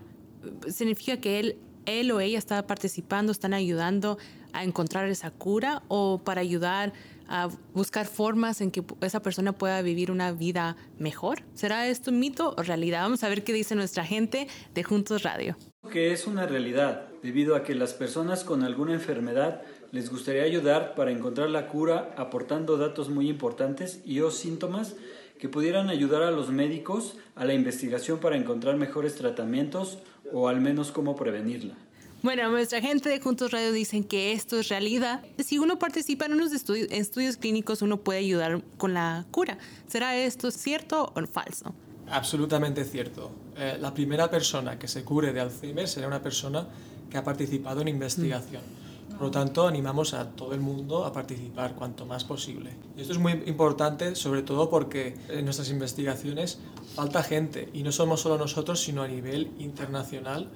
significa 0.67 1.17
que 1.17 1.39
él, 1.39 1.57
él 1.85 2.11
o 2.11 2.19
ella 2.19 2.39
está 2.39 2.65
participando, 2.65 3.31
están 3.31 3.53
ayudando 3.53 4.17
a 4.53 4.63
encontrar 4.63 5.07
esa 5.07 5.29
cura 5.29 5.83
o 5.87 6.19
para 6.23 6.41
ayudar 6.41 6.93
a 7.31 7.49
buscar 7.73 8.05
formas 8.05 8.59
en 8.59 8.71
que 8.71 8.83
esa 8.99 9.21
persona 9.21 9.53
pueda 9.53 9.81
vivir 9.81 10.11
una 10.11 10.33
vida 10.33 10.75
mejor. 10.99 11.43
¿Será 11.53 11.87
esto 11.87 12.11
un 12.11 12.19
mito 12.19 12.53
o 12.57 12.61
realidad? 12.61 13.03
Vamos 13.03 13.23
a 13.23 13.29
ver 13.29 13.43
qué 13.43 13.53
dice 13.53 13.73
nuestra 13.73 14.03
gente 14.03 14.47
de 14.73 14.83
Juntos 14.83 15.23
Radio. 15.23 15.55
Que 15.91 16.11
es 16.11 16.27
una 16.27 16.45
realidad 16.45 17.07
debido 17.23 17.55
a 17.55 17.63
que 17.63 17.73
las 17.73 17.93
personas 17.93 18.43
con 18.43 18.63
alguna 18.63 18.93
enfermedad 18.93 19.61
les 19.91 20.09
gustaría 20.09 20.43
ayudar 20.43 20.93
para 20.93 21.11
encontrar 21.11 21.49
la 21.49 21.67
cura 21.67 22.13
aportando 22.17 22.77
datos 22.77 23.09
muy 23.09 23.29
importantes 23.29 24.01
y 24.05 24.19
o 24.19 24.29
síntomas 24.29 24.95
que 25.39 25.49
pudieran 25.49 25.89
ayudar 25.89 26.23
a 26.23 26.31
los 26.31 26.49
médicos 26.49 27.17
a 27.35 27.45
la 27.45 27.53
investigación 27.53 28.19
para 28.19 28.35
encontrar 28.35 28.75
mejores 28.75 29.15
tratamientos 29.15 29.99
o 30.33 30.49
al 30.49 30.59
menos 30.61 30.91
cómo 30.91 31.15
prevenirla. 31.15 31.75
Bueno, 32.23 32.51
nuestra 32.51 32.81
gente 32.81 33.09
de 33.09 33.19
Juntos 33.19 33.49
Radio 33.49 33.71
dicen 33.71 34.03
que 34.03 34.31
esto 34.31 34.59
es 34.59 34.69
realidad. 34.69 35.23
Si 35.43 35.57
uno 35.57 35.79
participa 35.79 36.25
en 36.27 36.33
unos 36.33 36.51
estudios, 36.51 36.87
estudios 36.91 37.35
clínicos, 37.35 37.81
uno 37.81 37.97
puede 37.97 38.19
ayudar 38.19 38.61
con 38.77 38.93
la 38.93 39.25
cura. 39.31 39.57
¿Será 39.87 40.15
esto 40.15 40.51
cierto 40.51 41.11
o 41.15 41.25
falso? 41.25 41.73
Absolutamente 42.11 42.83
cierto. 42.85 43.31
Eh, 43.57 43.77
la 43.81 43.91
primera 43.91 44.29
persona 44.29 44.77
que 44.77 44.87
se 44.87 45.03
cure 45.03 45.33
de 45.33 45.39
Alzheimer 45.39 45.87
será 45.87 46.05
una 46.05 46.21
persona 46.21 46.67
que 47.09 47.17
ha 47.17 47.23
participado 47.23 47.81
en 47.81 47.87
investigación. 47.87 48.61
Por 49.09 49.21
lo 49.23 49.31
tanto, 49.31 49.67
animamos 49.67 50.13
a 50.13 50.29
todo 50.29 50.53
el 50.53 50.61
mundo 50.61 51.05
a 51.05 51.11
participar 51.11 51.73
cuanto 51.73 52.05
más 52.05 52.23
posible. 52.23 52.69
Y 52.95 53.01
esto 53.01 53.13
es 53.13 53.19
muy 53.19 53.31
importante, 53.47 54.15
sobre 54.15 54.43
todo 54.43 54.69
porque 54.69 55.15
en 55.29 55.45
nuestras 55.45 55.71
investigaciones 55.71 56.59
falta 56.95 57.23
gente, 57.23 57.69
y 57.73 57.81
no 57.81 57.91
somos 57.91 58.21
solo 58.21 58.37
nosotros, 58.37 58.79
sino 58.79 59.01
a 59.01 59.07
nivel 59.07 59.49
internacional 59.57 60.49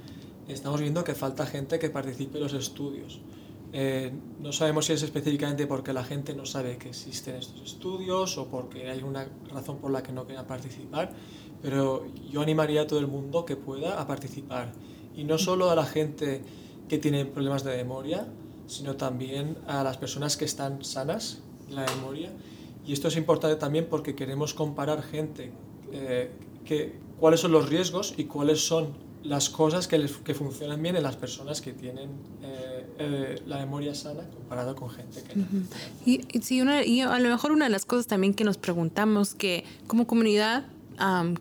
estamos 0.48 0.82
viendo 0.82 1.04
que 1.04 1.16
falta 1.16 1.46
gente 1.46 1.80
que 1.80 1.90
participe 1.90 2.38
en 2.38 2.44
los 2.44 2.54
estudios. 2.54 3.22
Eh, 3.74 4.12
no 4.40 4.54
sabemos 4.54 4.86
si 4.86 4.94
es 4.94 5.04
específicamente 5.04 5.68
porque 5.68 5.92
la 5.92 6.04
gente 6.04 6.34
no 6.34 6.46
sabe 6.46 6.78
que 6.78 6.90
existen 6.90 7.36
estos 7.36 7.62
estudios 7.62 8.38
o 8.38 8.48
porque 8.48 8.90
hay 8.90 9.04
una 9.04 9.28
razón 9.52 9.80
por 9.80 9.92
la 9.92 10.02
que 10.02 10.14
no 10.14 10.26
quiera 10.26 10.48
participar, 10.48 11.12
pero 11.62 12.06
yo 12.32 12.42
animaría 12.42 12.84
a 12.84 12.88
todo 12.88 13.00
el 13.00 13.08
mundo 13.08 13.44
que 13.44 13.58
pueda 13.58 14.00
a 14.00 14.08
participar 14.08 14.72
y 15.16 15.24
no 15.24 15.38
solo 15.38 15.70
a 15.70 15.76
la 15.76 15.86
gente 15.86 16.42
que 16.88 17.00
tiene 17.00 17.26
problemas 17.26 17.64
de 17.64 17.76
memoria, 17.76 18.28
sino 18.68 18.96
también 18.96 19.58
a 19.68 19.84
las 19.84 19.98
personas 19.98 20.38
que 20.38 20.46
están 20.46 20.84
sanas 20.84 21.42
de 21.68 21.76
la 21.76 21.86
memoria 21.86 22.32
Y 22.86 22.94
esto 22.94 23.08
es 23.08 23.18
importante 23.18 23.56
también 23.56 23.88
porque 23.90 24.16
queremos 24.16 24.54
comparar 24.54 25.02
gente, 25.02 25.52
eh, 25.92 26.32
cuáles 27.20 27.40
son 27.40 27.52
los 27.52 27.68
riesgos 27.68 28.14
y 28.16 28.26
cuáles 28.26 28.66
son 28.66 28.94
las 29.26 29.50
cosas 29.50 29.88
que, 29.88 29.98
les, 29.98 30.12
que 30.18 30.34
funcionan 30.34 30.82
bien 30.82 30.96
en 30.96 31.04
las 31.04 31.16
personas 31.16 31.62
que 31.62 31.74
tienen 31.74 32.10
eh, 32.44 32.86
eh, 33.00 33.42
la 33.48 33.58
memoria 33.58 33.96
sana 33.96 34.24
comparado 34.30 34.76
con 34.76 34.90
gente 34.90 35.24
que 35.24 35.36
no. 35.36 35.46
y, 36.06 36.22
sí, 36.42 36.62
una, 36.62 36.86
y 36.86 37.02
a 37.02 37.20
lo 37.20 37.30
mejor 37.30 37.52
una 37.52 37.66
de 37.66 37.72
las 37.72 37.86
cosas 37.86 38.08
también 38.08 38.34
que 38.34 38.44
nos 38.44 38.58
preguntamos 38.58 39.34
que 39.34 39.64
como 39.88 40.06
comunidad, 40.06 40.66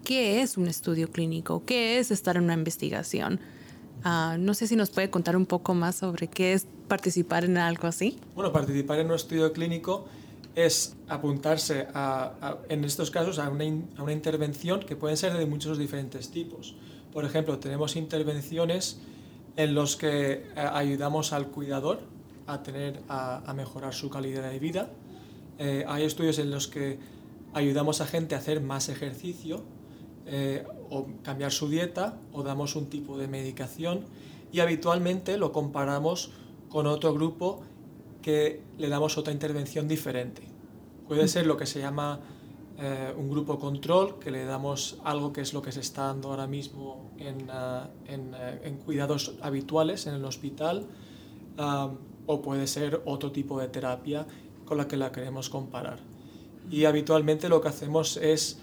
¿qué 0.03 0.41
es 0.41 0.57
un 0.57 0.67
estudio 0.67 1.11
clínico? 1.11 1.62
¿Qué 1.64 1.99
es 1.99 2.11
estar 2.11 2.37
en 2.37 2.45
una 2.45 2.55
investigación? 2.55 3.41
Uh, 4.05 4.37
no 4.38 4.53
sé 4.53 4.67
si 4.67 4.76
nos 4.76 4.91
puede 4.91 5.09
contar 5.09 5.35
un 5.35 5.47
poco 5.47 5.73
más 5.73 5.97
sobre 5.97 6.29
qué 6.29 6.53
es 6.53 6.67
participar 6.88 7.47
en 7.47 7.57
algo 7.57 7.87
así. 7.87 8.19
Bueno, 8.35 8.53
participar 8.53 8.99
en 8.99 9.07
un 9.07 9.14
estudio 9.14 9.53
clínico 9.55 10.07
es 10.55 10.97
apuntarse 11.09 11.89
a, 11.95 12.59
en 12.69 12.85
estos 12.85 13.11
casos 13.11 13.39
a 13.39 13.49
una, 13.51 13.65
a 13.97 14.03
una, 14.03 14.13
intervención 14.13 14.81
que 14.81 14.97
pueden 14.97 15.17
ser 15.17 15.33
de 15.35 15.47
muchos 15.47 15.79
diferentes 15.79 16.31
tipos. 16.31 16.77
Por 17.13 17.25
ejemplo, 17.25 17.59
tenemos 17.59 17.97
intervenciones 17.97 19.01
en 19.57 19.75
los 19.75 19.97
que 19.97 20.33
eh, 20.33 20.45
ayudamos 20.57 21.33
al 21.33 21.49
cuidador 21.49 22.01
a, 22.47 22.63
tener, 22.63 23.01
a 23.09 23.53
mejorar 23.55 23.95
su 23.95 24.11
calidad 24.11 24.51
de 24.51 24.59
vida. 24.59 24.91
Eh, 25.59 25.85
hay 25.87 26.05
estudios 26.05 26.39
en 26.39 26.51
los 26.51 26.67
que 26.67 26.99
ayudamos 27.53 28.01
a 28.01 28.07
gente 28.07 28.35
a 28.35 28.39
hacer 28.39 28.61
más 28.61 28.89
ejercicio 28.89 29.63
eh, 30.27 30.65
o 30.91 31.07
cambiar 31.23 31.53
su 31.53 31.69
dieta 31.69 32.19
o 32.33 32.43
damos 32.43 32.77
un 32.77 32.87
tipo 32.91 33.17
de 33.19 33.29
medicación 33.29 34.05
y 34.53 34.61
habitualmente 34.61 35.39
lo 35.39 35.53
comparamos 35.53 36.33
con 36.69 36.87
otro 36.87 37.15
grupo 37.15 37.63
que 38.25 38.62
le 38.78 38.88
damos 38.88 39.19
otra 39.19 39.35
intervención 39.35 39.87
diferente. 39.87 40.40
Puede 41.07 41.28
ser 41.28 41.47
lo 41.47 41.59
que 41.59 41.66
se 41.66 41.81
llama 41.81 42.21
eh, 42.78 43.12
un 43.19 43.28
grupo 43.28 43.59
control, 43.59 44.19
que 44.19 44.31
le 44.31 44.47
damos 44.47 44.99
algo 45.04 45.31
que 45.31 45.43
es 45.43 45.52
lo 45.52 45.61
que 45.61 45.73
se 45.73 45.81
está 45.81 46.07
dando 46.07 46.31
ahora 46.31 46.47
mismo 46.47 47.11
en, 47.19 47.50
uh, 47.50 47.87
en 48.09 48.76
cuidados 48.78 49.35
habituales 49.43 50.07
en 50.07 50.14
el 50.14 50.25
hospital, 50.25 50.87
o 52.26 52.40
puede 52.40 52.66
ser 52.66 53.02
otro 53.04 53.31
tipo 53.31 53.61
de 53.61 53.69
terapia 53.69 54.26
con 54.64 54.78
la 54.78 54.88
que 54.88 54.97
la 54.97 55.12
queremos 55.12 55.50
comparar. 55.50 55.99
Y 56.71 56.87
habitualmente 56.87 57.50
lo 57.50 57.61
que 57.61 57.69
hacemos 57.69 58.16
es, 58.16 58.59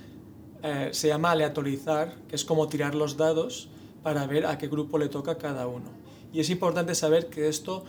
eh, 0.64 0.90
se 0.92 1.08
llama 1.08 1.32
aleatorizar, 1.32 2.18
que 2.28 2.36
es 2.36 2.44
como 2.44 2.68
tirar 2.68 2.96
los 2.96 3.16
dados 3.16 3.70
para 4.02 4.26
ver 4.26 4.48
a 4.48 4.58
qué 4.58 4.68
grupo 4.68 4.98
le 4.98 5.08
toca 5.08 5.38
cada 5.38 5.68
uno. 5.68 5.92
Y 6.34 6.40
es 6.40 6.50
importante 6.50 6.96
saber 6.96 7.30
que 7.30 7.48
esto 7.48 7.84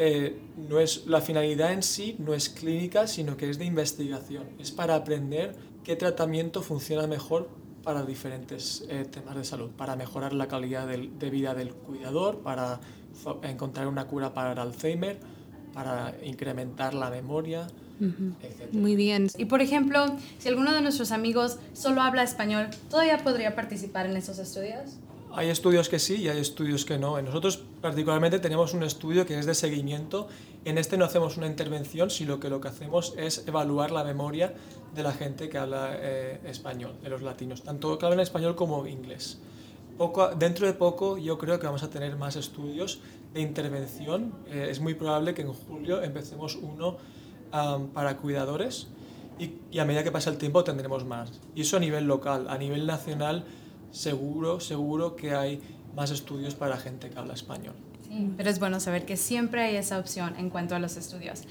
eh, 0.00 0.38
no 0.56 0.78
es 0.78 1.06
la 1.06 1.20
finalidad 1.20 1.72
en 1.72 1.82
sí 1.82 2.14
no 2.20 2.32
es 2.32 2.48
clínica, 2.48 3.08
sino 3.08 3.36
que 3.36 3.50
es 3.50 3.58
de 3.58 3.64
investigación. 3.64 4.44
Es 4.60 4.70
para 4.70 4.94
aprender 4.94 5.56
qué 5.82 5.96
tratamiento 5.96 6.62
funciona 6.62 7.08
mejor 7.08 7.48
para 7.82 8.04
diferentes 8.04 8.84
eh, 8.88 9.06
temas 9.10 9.34
de 9.34 9.44
salud, 9.44 9.70
para 9.70 9.96
mejorar 9.96 10.32
la 10.34 10.46
calidad 10.46 10.86
del, 10.86 11.18
de 11.18 11.30
vida 11.30 11.54
del 11.54 11.74
cuidador, 11.74 12.38
para 12.40 12.80
encontrar 13.42 13.88
una 13.88 14.06
cura 14.06 14.32
para 14.32 14.52
el 14.52 14.58
Alzheimer, 14.58 15.18
para 15.74 16.14
incrementar 16.22 16.94
la 16.94 17.10
memoria. 17.10 17.66
Uh 18.00 18.04
-huh. 18.04 18.72
Muy 18.72 18.94
bien. 18.94 19.28
Y 19.36 19.46
por 19.46 19.60
ejemplo, 19.62 20.06
si 20.38 20.48
alguno 20.48 20.72
de 20.72 20.80
nuestros 20.80 21.10
amigos 21.10 21.58
solo 21.72 22.02
habla 22.02 22.22
español, 22.22 22.68
¿todavía 22.88 23.18
podría 23.24 23.56
participar 23.56 24.06
en 24.06 24.16
esos 24.16 24.38
estudios? 24.38 24.98
Hay 25.32 25.50
estudios 25.50 25.88
que 25.88 25.98
sí 25.98 26.16
y 26.16 26.28
hay 26.28 26.38
estudios 26.38 26.84
que 26.84 26.98
no. 26.98 27.20
Nosotros 27.20 27.62
particularmente 27.80 28.38
tenemos 28.38 28.72
un 28.74 28.82
estudio 28.82 29.26
que 29.26 29.38
es 29.38 29.46
de 29.46 29.54
seguimiento. 29.54 30.28
En 30.64 30.78
este 30.78 30.96
no 30.96 31.04
hacemos 31.04 31.36
una 31.36 31.46
intervención, 31.46 32.10
sino 32.10 32.40
que 32.40 32.48
lo 32.48 32.60
que 32.60 32.68
hacemos 32.68 33.14
es 33.16 33.46
evaluar 33.46 33.90
la 33.90 34.04
memoria 34.04 34.54
de 34.94 35.02
la 35.02 35.12
gente 35.12 35.48
que 35.48 35.58
habla 35.58 35.90
eh, 35.94 36.40
español, 36.44 36.94
de 37.02 37.10
los 37.10 37.22
latinos, 37.22 37.62
tanto 37.62 37.98
que 37.98 38.06
hablan 38.06 38.20
español 38.20 38.56
como 38.56 38.86
inglés. 38.86 39.38
Dentro 40.38 40.66
de 40.66 40.74
poco 40.74 41.18
yo 41.18 41.38
creo 41.38 41.58
que 41.58 41.66
vamos 41.66 41.82
a 41.82 41.90
tener 41.90 42.16
más 42.16 42.36
estudios 42.36 43.00
de 43.34 43.40
intervención. 43.40 44.32
Eh, 44.46 44.68
es 44.70 44.80
muy 44.80 44.94
probable 44.94 45.34
que 45.34 45.42
en 45.42 45.52
julio 45.52 46.02
empecemos 46.02 46.56
uno 46.56 46.96
para 47.94 48.18
cuidadores 48.18 48.88
y, 49.38 49.52
y 49.70 49.78
a 49.78 49.84
medida 49.86 50.04
que 50.04 50.12
pasa 50.12 50.30
el 50.30 50.36
tiempo 50.36 50.64
tendremos 50.64 51.04
más. 51.04 51.32
Y 51.54 51.62
eso 51.62 51.76
a 51.76 51.80
nivel 51.80 52.04
local. 52.04 52.46
A 52.48 52.58
nivel 52.58 52.86
nacional 52.86 53.44
seguro, 53.90 54.60
seguro 54.60 55.16
que 55.16 55.34
hay 55.34 55.60
más 55.94 56.10
estudios 56.10 56.54
para 56.54 56.76
gente 56.76 57.10
que 57.10 57.18
habla 57.18 57.34
español. 57.34 57.74
Sí, 58.08 58.32
pero 58.36 58.48
es 58.48 58.58
bueno 58.58 58.80
saber 58.80 59.04
que 59.04 59.16
siempre 59.16 59.62
hay 59.62 59.76
esa 59.76 59.98
opción 59.98 60.34
en 60.38 60.50
cuanto 60.50 60.74
a 60.74 60.78
los 60.78 60.96
estudios. 60.96 61.42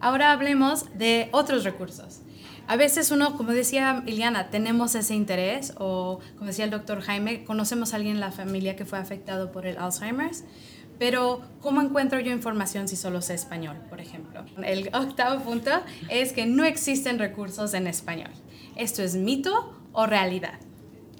Ahora 0.00 0.32
hablemos 0.32 0.86
de 0.98 1.28
otros 1.32 1.64
recursos. 1.64 2.20
A 2.66 2.76
veces 2.76 3.10
uno, 3.10 3.36
como 3.36 3.52
decía 3.52 4.02
Iliana, 4.06 4.50
tenemos 4.50 4.94
ese 4.94 5.14
interés 5.14 5.74
o, 5.78 6.20
como 6.34 6.46
decía 6.46 6.64
el 6.64 6.70
doctor 6.70 7.00
Jaime, 7.00 7.44
conocemos 7.44 7.92
a 7.92 7.96
alguien 7.96 8.16
en 8.16 8.20
la 8.20 8.32
familia 8.32 8.76
que 8.76 8.84
fue 8.84 8.98
afectado 8.98 9.52
por 9.52 9.66
el 9.66 9.78
Alzheimer's, 9.78 10.44
pero 10.98 11.40
¿cómo 11.60 11.80
encuentro 11.80 12.20
yo 12.20 12.30
información 12.30 12.86
si 12.86 12.96
solo 12.96 13.22
sé 13.22 13.34
español, 13.34 13.76
por 13.88 14.00
ejemplo? 14.00 14.44
El 14.64 14.90
octavo 14.94 15.42
punto 15.42 15.70
es 16.08 16.32
que 16.32 16.46
no 16.46 16.64
existen 16.64 17.18
recursos 17.18 17.74
en 17.74 17.86
español. 17.86 18.30
¿Esto 18.76 19.02
es 19.02 19.16
mito 19.16 19.74
o 19.92 20.06
realidad? 20.06 20.60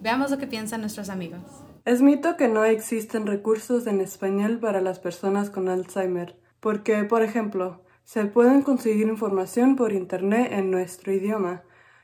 Veamos 0.02 0.32
lo 0.32 0.38
que 0.38 0.49
piensan 0.49 0.80
nuestros 0.80 1.09
amigos. 1.11 1.38
Es 1.85 2.02
mito 2.02 2.37
que 2.37 2.49
no 2.49 2.64
existen 2.64 3.25
recursos 3.25 3.87
en 3.87 4.00
español 4.00 4.59
para 4.59 4.80
las 4.80 4.99
personas 4.99 5.49
con 5.49 5.68
Alzheimer, 5.68 6.37
porque, 6.59 7.04
por 7.04 7.23
ejemplo, 7.23 7.85
se 8.02 8.25
pueden 8.25 8.62
conseguir 8.62 9.06
información 9.06 9.76
por 9.76 9.92
Internet 9.92 10.50
en 10.50 10.73
nuestro 10.73 11.12
idioma 11.12 11.62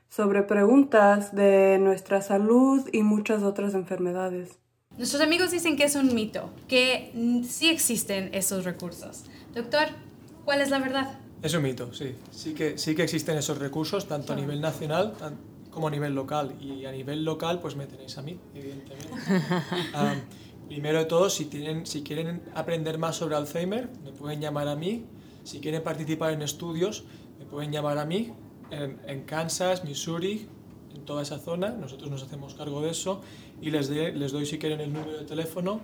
sobre 0.09 0.45
preguntas 0.45 1.35
de 1.35 1.79
nuestra 1.81 2.23
salud 2.23 2.89
y 2.93 3.03
muchas 3.03 3.43
otras 3.43 3.75
enfermedades. 3.75 4.61
Nuestros 4.97 5.21
amigos 5.21 5.51
dicen 5.51 5.77
que 5.77 5.83
es 5.83 5.97
un 5.97 6.15
mito, 6.15 6.51
que 6.69 7.11
sí 7.49 7.69
existen 7.69 8.33
esos 8.33 8.65
recursos. 8.65 9.25
Doctor, 9.57 9.89
¿cuál 10.45 10.61
es 10.61 10.71
la 10.71 10.79
verdad? 10.79 11.19
Es 11.43 11.53
un 11.53 11.65
mito, 11.65 11.93
sí. 11.93 12.15
Sí 12.31 12.55
que, 12.55 12.79
sí 12.79 12.95
que 12.95 13.03
existen 13.03 13.37
esos 13.37 13.59
recursos, 13.59 14.07
tanto 14.07 14.35
a 14.35 14.37
nivel 14.37 14.61
nacional 14.61 15.15
como 15.79 15.87
a 15.87 15.93
nivel 15.93 16.13
local. 16.13 16.57
Y 16.61 16.87
a 16.87 16.91
nivel 16.91 17.25
local, 17.25 17.61
pues 17.61 17.77
me 17.77 17.87
tenéis 17.87 18.19
a 18.19 18.23
mí, 18.23 18.37
evidentemente. 18.53 19.13
um, 19.95 20.19
primero 20.69 20.99
de 20.99 21.05
todo, 21.05 21.31
si, 21.31 21.45
tienen, 21.45 21.87
si 21.87 22.03
quieren 22.03 22.43
aprender 22.53 22.99
más 22.99 23.15
sobre 23.15 23.37
Alzheimer, 23.37 23.89
me 24.03 24.11
pueden 24.11 24.41
llamar 24.41 24.67
a 24.67 24.75
mí. 24.75 25.05
Si 25.45 25.61
quieren 25.61 25.85
participar 25.85 26.33
en 26.33 26.43
estudios, 26.43 27.05
me 27.39 27.45
pueden 27.45 27.71
llamar 27.71 27.97
a 27.99 28.05
mí. 28.05 28.33
En, 28.73 28.99
en 29.07 29.23
Kansas, 29.23 29.85
Missouri, 29.85 30.49
en 30.97 31.05
toda 31.05 31.23
esa 31.23 31.39
zona, 31.39 31.71
nosotros 31.71 32.11
nos 32.11 32.25
hacemos 32.25 32.55
cargo 32.55 32.83
de 32.83 32.91
eso. 32.91 33.21
Y 33.63 33.71
les, 33.71 33.89
de, 33.89 34.11
les 34.11 34.33
doy, 34.33 34.47
si 34.47 34.59
quieren, 34.59 34.81
el 34.81 34.93
número 34.93 35.17
de 35.17 35.27
teléfono, 35.27 35.81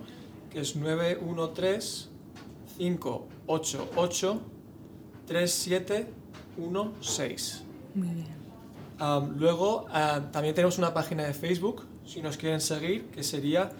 que 0.51 0.59
es 0.59 0.75
913 0.75 2.09
588 2.77 4.41
3716. 5.25 7.63
Muy 7.95 8.09
bien. 8.09 8.34
Um, 8.99 9.37
luego 9.37 9.87
uh, 9.89 10.31
también 10.31 10.55
tenemos 10.55 10.77
una 10.77 10.93
página 10.93 11.23
de 11.23 11.33
Facebook, 11.33 11.85
si 12.05 12.21
nos 12.21 12.37
quieren 12.37 12.61
seguir, 12.61 13.07
que 13.07 13.23
sería 13.23 13.71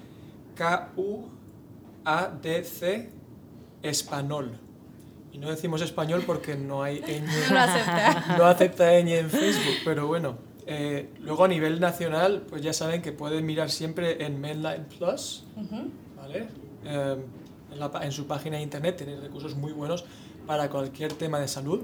KUADC 2.05 3.09
Español. 3.81 4.59
Y 5.31 5.37
no 5.37 5.49
decimos 5.49 5.81
español 5.81 6.23
porque 6.25 6.55
no 6.55 6.83
hay 6.83 7.01
ñ, 7.07 7.21
no 7.51 7.59
acepta, 7.59 8.35
no 8.37 8.45
acepta 8.45 8.99
ñ 8.99 9.19
en 9.19 9.29
Facebook, 9.29 9.75
pero 9.83 10.07
bueno. 10.07 10.37
Eh, 10.67 11.13
luego 11.21 11.43
a 11.45 11.47
nivel 11.47 11.79
nacional, 11.79 12.43
pues 12.49 12.61
ya 12.61 12.73
saben 12.73 13.01
que 13.01 13.11
pueden 13.11 13.45
mirar 13.45 13.69
siempre 13.69 14.25
en 14.25 14.41
Mainline 14.41 14.85
Plus, 14.85 15.43
uh 15.55 15.61
-huh. 15.61 15.89
¿vale? 16.17 16.47
Eh, 16.85 17.17
en, 17.71 17.79
la, 17.79 17.91
en 18.01 18.11
su 18.11 18.25
página 18.25 18.57
de 18.57 18.63
internet 18.63 18.97
tienen 18.97 19.21
recursos 19.21 19.55
muy 19.55 19.73
buenos 19.73 20.05
para 20.47 20.69
cualquier 20.69 21.13
tema 21.13 21.39
de 21.39 21.47
salud, 21.47 21.83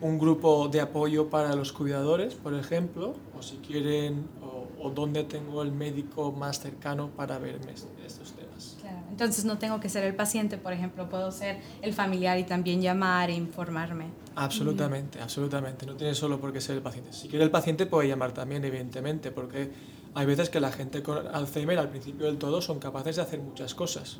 un 0.00 0.18
grupo 0.18 0.68
de 0.68 0.80
apoyo 0.80 1.28
para 1.28 1.54
los 1.54 1.72
cuidadores, 1.72 2.34
por 2.34 2.54
ejemplo, 2.54 3.14
o 3.38 3.42
si 3.42 3.56
quieren, 3.56 4.26
o, 4.42 4.86
o 4.86 4.90
dónde 4.90 5.24
tengo 5.24 5.62
el 5.62 5.72
médico 5.72 6.32
más 6.32 6.60
cercano 6.60 7.10
para 7.10 7.38
verme 7.38 7.72
estos 7.72 8.32
temas. 8.32 8.76
Entonces 9.10 9.44
no 9.44 9.58
tengo 9.58 9.80
que 9.80 9.88
ser 9.88 10.04
el 10.04 10.14
paciente, 10.14 10.56
por 10.56 10.72
ejemplo, 10.72 11.08
puedo 11.08 11.30
ser 11.30 11.58
el 11.82 11.92
familiar 11.92 12.38
y 12.38 12.44
también 12.44 12.80
llamar 12.80 13.28
e 13.28 13.34
informarme. 13.34 14.06
Absolutamente, 14.34 15.20
absolutamente. 15.20 15.84
No 15.84 15.94
tiene 15.94 16.14
solo 16.14 16.40
por 16.40 16.52
qué 16.52 16.60
ser 16.60 16.76
el 16.76 16.82
paciente. 16.82 17.12
Si 17.12 17.28
quiere 17.28 17.44
el 17.44 17.50
paciente 17.50 17.86
puede 17.86 18.08
llamar 18.08 18.32
también, 18.32 18.64
evidentemente, 18.64 19.30
porque 19.30 19.70
hay 20.14 20.26
veces 20.26 20.50
que 20.50 20.60
la 20.60 20.72
gente 20.72 21.02
con 21.02 21.26
Alzheimer 21.26 21.78
al 21.78 21.88
principio 21.88 22.26
del 22.26 22.38
todo 22.38 22.60
son 22.60 22.78
capaces 22.78 23.16
de 23.16 23.22
hacer 23.22 23.40
muchas 23.40 23.74
cosas. 23.74 24.18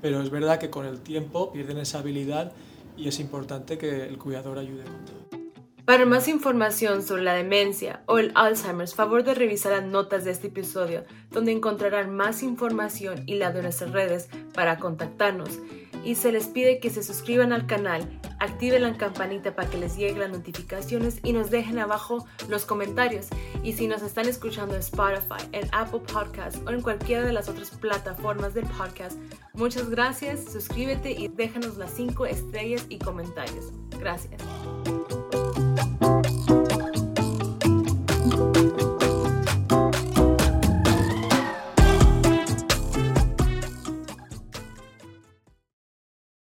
Pero 0.00 0.20
es 0.20 0.30
verdad 0.30 0.58
que 0.58 0.70
con 0.70 0.84
el 0.84 1.00
tiempo 1.00 1.52
pierden 1.52 1.78
esa 1.78 2.00
habilidad 2.00 2.52
y 2.96 3.08
es 3.08 3.20
importante 3.20 3.78
que 3.78 4.06
el 4.06 4.18
cuidador 4.18 4.58
ayude 4.58 4.84
con 4.84 5.04
todo. 5.04 5.42
Para 5.84 6.06
más 6.06 6.28
información 6.28 7.02
sobre 7.02 7.22
la 7.22 7.34
demencia 7.34 8.02
o 8.06 8.18
el 8.18 8.30
Alzheimer, 8.36 8.86
favor 8.88 9.24
de 9.24 9.34
revisar 9.34 9.72
las 9.72 9.84
notas 9.84 10.24
de 10.24 10.30
este 10.30 10.46
episodio, 10.46 11.04
donde 11.30 11.50
encontrarán 11.50 12.14
más 12.14 12.44
información 12.44 13.24
y 13.26 13.34
la 13.34 13.50
de 13.50 13.62
nuestras 13.62 13.90
redes 13.90 14.28
para 14.54 14.78
contactarnos. 14.78 15.58
Y 16.04 16.14
se 16.14 16.30
les 16.30 16.46
pide 16.46 16.78
que 16.78 16.90
se 16.90 17.02
suscriban 17.02 17.52
al 17.52 17.66
canal, 17.66 18.08
activen 18.42 18.82
la 18.82 18.96
campanita 18.96 19.54
para 19.54 19.70
que 19.70 19.78
les 19.78 19.96
lleguen 19.96 20.18
las 20.18 20.30
notificaciones 20.30 21.20
y 21.22 21.32
nos 21.32 21.50
dejen 21.50 21.78
abajo 21.78 22.26
los 22.48 22.64
comentarios. 22.64 23.28
Y 23.62 23.72
si 23.74 23.86
nos 23.86 24.02
están 24.02 24.28
escuchando 24.28 24.74
en 24.74 24.80
Spotify, 24.80 25.48
en 25.52 25.68
Apple 25.72 26.00
Podcasts 26.12 26.60
o 26.66 26.70
en 26.70 26.82
cualquiera 26.82 27.24
de 27.24 27.32
las 27.32 27.48
otras 27.48 27.70
plataformas 27.70 28.54
de 28.54 28.62
podcast, 28.62 29.16
muchas 29.54 29.88
gracias, 29.88 30.52
suscríbete 30.52 31.12
y 31.12 31.28
déjanos 31.28 31.76
las 31.76 31.92
5 31.92 32.26
estrellas 32.26 32.84
y 32.88 32.98
comentarios. 32.98 33.72
Gracias. 34.00 34.42